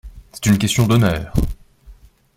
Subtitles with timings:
[0.31, 1.31] C’est une question d’honneur.